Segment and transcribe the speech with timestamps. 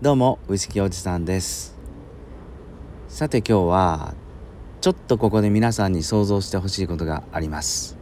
[0.00, 1.76] どうもウイスキーおじさんです。
[3.08, 4.14] さて今日は
[4.80, 7.98] ちょっとここで皆さんに想像してほしいことがあります。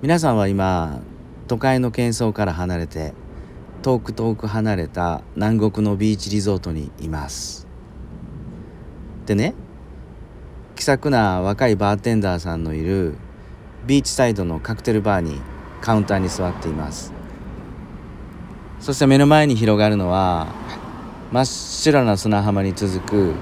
[0.00, 1.02] 皆さんは今
[1.48, 3.12] 都会の喧騒から離れて
[3.82, 7.66] 遠く遠く離れた南国のビーチリゾートにいます。
[9.26, 9.52] でね
[10.76, 13.18] 気さくな若いバーテンダーさんのいる
[13.86, 15.42] ビーチサイドのカクテルバーに
[15.82, 17.12] カウンターに座っています。
[18.80, 20.46] そして目の前に広がるのは
[21.32, 23.34] 真っ白な砂浜に続く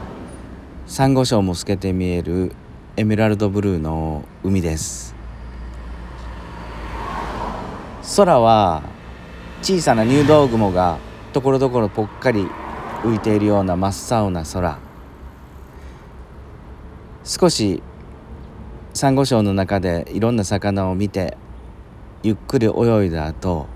[0.86, 2.52] サンゴ礁も透けて見える
[2.96, 5.14] エメラルドブルーの海です。
[8.16, 8.82] 空は
[9.60, 10.96] 小さな入道雲が
[11.34, 12.48] ところどころぽっかり
[13.02, 14.78] 浮いているような真っ青な空。
[17.22, 17.82] 少し
[18.94, 21.36] サンゴ礁の中でいろんな魚を見て
[22.22, 23.66] ゆっくり泳いだ後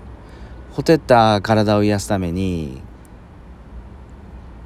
[0.71, 2.81] ほてった体を癒すために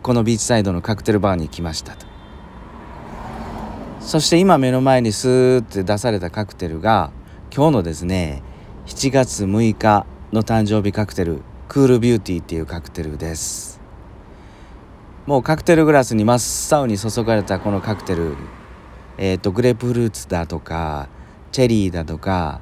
[0.03, 2.05] このビーチサイドのカクテルバーに来ましたと。
[4.01, 7.11] そして今目の前にスーッて出されたカクテルが
[7.55, 8.43] 今日のですね
[8.85, 13.79] 7月6日の誕生日カクテルクールビューティーっていうカクテルです。
[15.25, 18.35] もうカクテルグラスに真っ青に注がれたこのカクテル
[19.17, 21.07] えっ、ー、とグレープフルーツだとか
[21.53, 22.59] チェリーだとか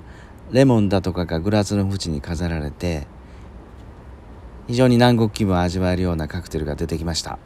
[0.51, 3.07] レモンだとかがグラスの縁に飾られて
[4.71, 7.39] 非常に南国気分を味わえるようなカクテルが出てきました。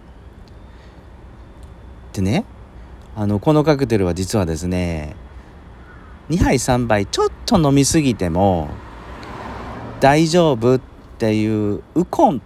[2.14, 2.46] でね
[3.16, 5.16] あのこのカクテルは実はですね
[6.30, 8.70] 2杯3杯ちょっと飲みすぎても
[10.00, 10.82] 大丈夫っ
[11.18, 12.40] ていうウコンっ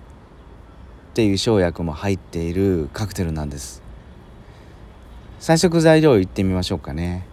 [1.13, 3.83] ていう生薬も入っているカクテルなんです。
[5.42, 7.25] 早速材料いってみましょうかね。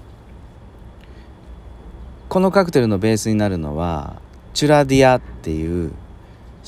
[2.28, 4.20] このカクテルのベースになるのは
[4.52, 5.92] チュラディアっていう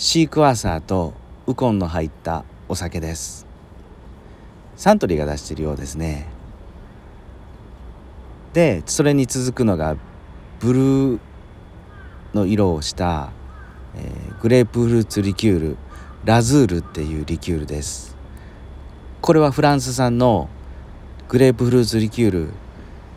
[0.00, 1.12] シークワーサーと
[1.48, 3.48] ウコンの入ったお酒です。
[4.76, 6.28] サントリーが出しているようですね。
[8.52, 9.96] でそれに続くのが
[10.60, 11.18] ブルー
[12.32, 13.32] の色をした、
[13.96, 15.76] えー、グレープフルーツリキュール
[16.24, 18.16] ラズールっていうリキュールです。
[19.20, 20.48] これはフランス産の
[21.28, 22.50] グレープフルーツリキュール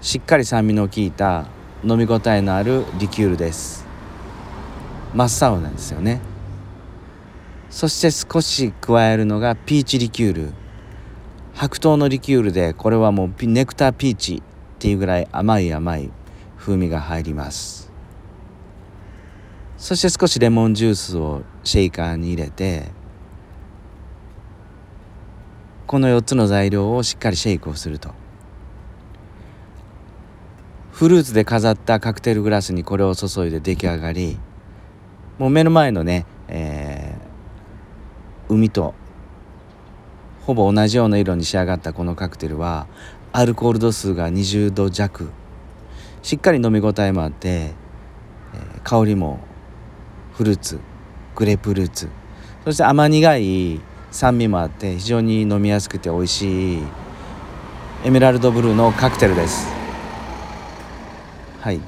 [0.01, 1.45] しっかり酸味の効いた
[1.83, 3.85] 飲み応えのあるリキュールです。
[5.13, 6.30] 真っ青なんですよね。
[7.71, 10.53] そして少し加えるのがピーチリキュール。
[11.53, 16.11] 白桃のリキュールでこれはもうネクターピーチっていうぐらい甘い甘い
[16.57, 17.89] 風味が入ります。
[19.77, 22.91] そして少しレモンジュースをシェイカーに入れて
[25.87, 28.13] この4つの材料をしっかりシェイクをすると。
[30.91, 34.37] フルーツで飾ったカクテルグラスにこれを注いで出来上がり。
[35.39, 37.00] もう目の前のね、えー
[38.51, 38.93] 海と
[40.45, 42.85] ほぼ同じような色に仕上がったこのカクテルは
[43.31, 45.29] アルコール度数が20度弱。
[46.21, 47.71] しっかり飲み応えもあって、
[48.83, 49.39] 香りも
[50.33, 50.79] フルーツ
[51.33, 52.09] グレープフルーツ。
[52.65, 53.79] そして甘苦い
[54.11, 56.83] 酸味もあって非常に飲みやすくて美味しい
[58.03, 59.65] エメラルドブルーのカクテルです。
[61.61, 61.77] はい。
[61.77, 61.85] 今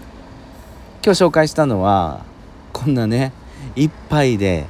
[1.04, 2.24] 日紹介したのは
[2.72, 3.34] こんなね
[3.76, 4.66] 一杯で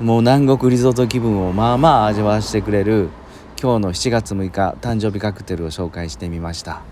[0.00, 3.08] もう南国リゾート気分をまあまあ味わわせてくれる
[3.60, 6.82] 今日の7月6日誕生日カクテルを紹介してみました。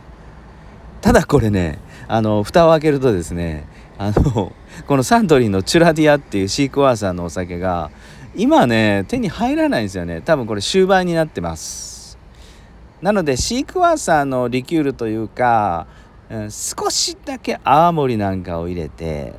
[1.00, 1.78] ただこれね
[2.08, 3.66] あの蓋を開けるとですね
[3.98, 4.52] あの
[4.86, 7.90] このサントリーのチュラディアっていうシークワーサーのお酒が
[8.36, 10.20] 今ね手に入らないんですよね。
[10.20, 12.18] 多分これ終売になってます。
[13.02, 15.86] なのでシークワーサーのリキュールというか、
[16.30, 19.34] うん、少しだけ泡盛なんかを入れて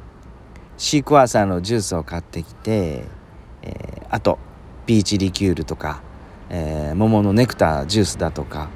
[0.78, 3.05] シークワーサーのジュースを買ってきて
[3.63, 4.39] えー、あと
[4.85, 6.01] ピーチリキュールとか、
[6.49, 8.69] えー、桃のネクタージュースだとか。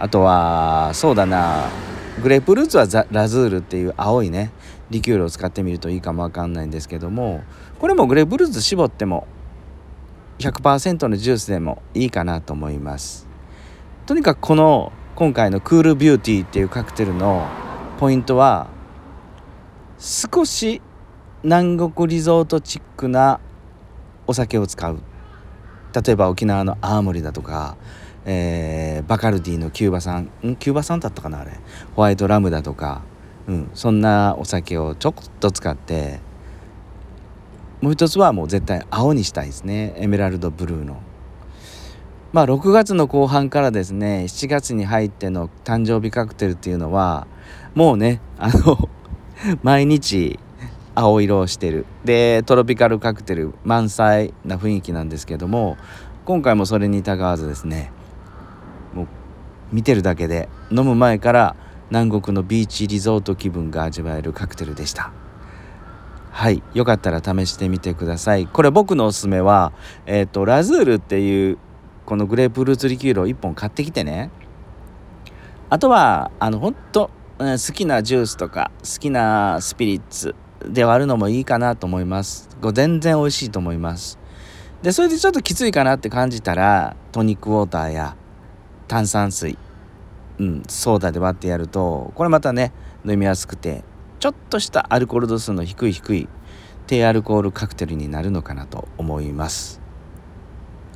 [0.00, 1.68] あとはそうだな
[2.22, 4.50] グレープフルーツはザラズールっていう青いね
[4.88, 7.44] リキュールを使ってみるといいかもわかんないんですけども
[7.78, 9.26] これもグレープフルーツ絞っても
[10.38, 13.28] 100%のジュースでもいいかなと思います。
[14.06, 17.46] とにかくこの今回のクールビューティーっていうカクテルの
[17.98, 18.68] ポイントは
[19.98, 20.80] 少し
[21.42, 23.38] 南国リゾートチックな
[24.30, 25.00] お酒を使う。
[25.92, 27.76] 例えば沖縄の青森だとか、
[28.24, 30.56] えー、バカルディのキューバ産ん。
[30.56, 31.58] キューバ産だったかなあれ。
[31.96, 33.02] ホワイトラムだとか、
[33.48, 36.20] うん、そんなお酒をちょっと使って。
[37.80, 39.94] もう一つはもう絶対青にしたいですね。
[39.96, 41.02] エメラルドブルーの。
[42.32, 47.26] まあ6月の後半からですね7月に入っての誕生日カクテルっていうのは
[47.74, 48.88] もうねあの
[49.64, 50.38] 毎日
[50.94, 51.86] 青色をしてる。
[52.04, 55.76] でトロピカルカクテル満載な雰囲気なんですけども
[56.24, 57.92] 今回もそれにたがわずですね
[58.94, 59.06] もう
[59.72, 61.56] 見てるだけで飲む前から
[61.90, 65.12] 南国のビーチリゾート気分が味わえるカクテルでした。
[66.30, 68.46] はいよかったら試してみてください。
[68.46, 69.72] これ僕のおすすめは
[70.06, 71.58] えっ、ー、とラズールっていう
[72.06, 74.30] このグレープフルーツリキュールを1本買ってきてね。
[75.68, 80.34] あとはあのほんと好きなジュースとか好きなスピリッツ
[80.68, 82.48] で割るのもいいかなと思います。
[82.72, 84.18] 全然美味しいと思います。
[84.82, 88.16] でそれでちょっときついかなって感じたらトニックウォーターや
[88.88, 89.58] 炭酸水、
[90.38, 92.72] うん、ソーダで割ってやるとこれまたね
[93.04, 93.84] 飲みやすくて
[94.20, 96.28] ちょっとしたアルコール度数の低い低い
[96.86, 99.79] 低アルコールカクテルになるのかなと思います。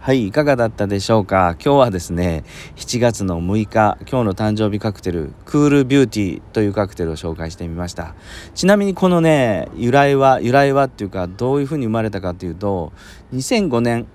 [0.04, 1.56] はいいかがだったでしょうか？
[1.58, 2.44] 今日はですね
[2.76, 8.14] 7月の6日今日の誕生日カクテルクールビューティーというカクテルを紹介してみました。
[8.54, 12.92] ちなみにこのね由来は由来はっていうかどういうふうに生まれたかというと
[13.32, 14.06] 2005年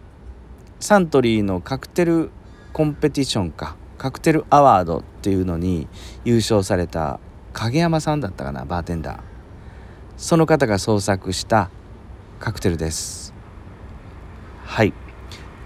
[0.80, 2.30] サントリーのカクテル
[2.72, 5.88] コンペティションかカクテルアワードっていうのに
[6.24, 7.20] 優勝された
[7.54, 9.20] 影山さんだったかなバーテンダー。
[10.18, 11.72] その方が創作した
[12.40, 13.34] カクテルです。
[14.66, 14.94] はい。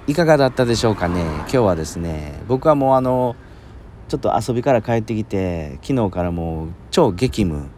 [0.05, 1.23] いかがだったでしょうかね？
[1.23, 3.37] 今日はですね僕はもうあの
[4.09, 7.69] ちょっと遊びから帰ってきて昨日からもう超激務。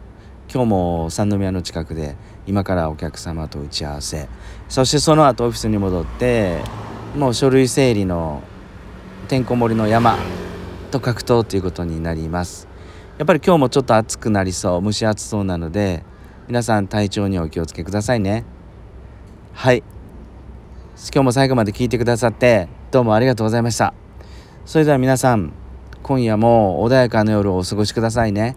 [0.52, 4.28] 今日も三宮の近くで今からお客様と打ち合わせ。
[4.68, 6.62] そしてその後オフィスに戻って
[7.16, 8.42] もう書類整理の
[9.28, 10.16] てんこ盛りの山
[10.90, 12.68] と格闘ということになります。
[13.18, 16.04] やっぱり今日もちょっと暑くなりそう蒸し暑そうなので
[16.48, 18.44] 皆さん体調にお気をつけくださいね。
[19.52, 19.82] はい。
[20.96, 23.92] 今日も最後まで聞いてくださってどうもありがとうございました。
[24.64, 25.52] それでは皆さん
[26.02, 28.56] 今夜も穏やかな夜をお過ごしくださいね。